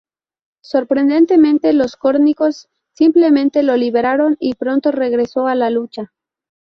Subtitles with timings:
[0.63, 6.11] Sorprendentemente, los córnicos simplemente lo liberaron y pronto regresó a la lucha.